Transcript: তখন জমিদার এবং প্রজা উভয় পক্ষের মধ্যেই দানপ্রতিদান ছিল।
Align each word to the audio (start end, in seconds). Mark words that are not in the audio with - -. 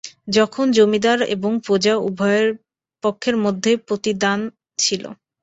তখন 0.35 0.65
জমিদার 0.77 1.19
এবং 1.35 1.51
প্রজা 1.65 1.93
উভয় 2.07 2.43
পক্ষের 3.03 3.35
মধ্যেই 3.43 3.77
দানপ্রতিদান 3.77 4.39
ছিল। 4.79 5.03